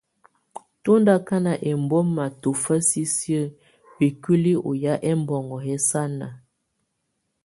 Tù 0.81 0.91
bdɔ̀ 1.01 1.15
ɔkana 1.19 1.53
ɛmbɔ̀má 1.69 2.23
tɔ̀fa 2.41 2.75
sisiǝ́ 2.89 3.51
ikuili 4.07 4.53
ɔ́ 4.67 4.73
yá 4.83 4.93
ɛbɔŋɔ 5.09 5.57
yɛ́ 5.67 5.79
sa 5.89 6.01
nàà. 6.17 6.31